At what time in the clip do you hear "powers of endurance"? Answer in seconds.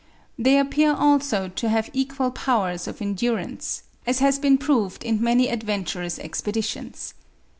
2.31-3.83